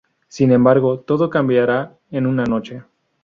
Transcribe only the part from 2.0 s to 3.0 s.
en una noche.